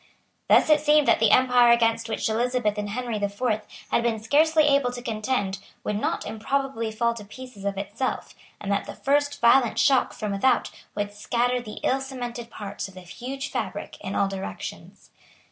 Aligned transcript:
Thus 0.49 0.71
it 0.71 0.81
seemed 0.81 1.07
that 1.07 1.19
the 1.19 1.29
empire 1.29 1.71
against 1.71 2.09
which 2.09 2.27
Elizabeth 2.27 2.75
and 2.79 2.89
Henry 2.89 3.19
the 3.19 3.29
Fourth 3.29 3.67
had 3.91 4.01
been 4.01 4.17
scarcely 4.19 4.63
able 4.63 4.91
to 4.93 4.99
contend 5.03 5.59
would 5.83 5.99
not 5.99 6.25
improbably 6.25 6.91
fall 6.91 7.13
to 7.13 7.23
pieces 7.23 7.65
of 7.65 7.77
itself, 7.77 8.33
and 8.59 8.71
that 8.71 8.85
the 8.85 8.95
first 8.95 9.39
violent 9.39 9.77
shock 9.77 10.13
from 10.13 10.31
without 10.31 10.71
would 10.95 11.13
scatter 11.13 11.61
the 11.61 11.77
ill 11.83 12.01
cemented 12.01 12.49
parts 12.49 12.87
of 12.87 12.95
the 12.95 13.01
huge 13.01 13.51
fabric 13.51 13.97
in 14.01 14.15
all 14.15 14.27
directions. 14.27 15.11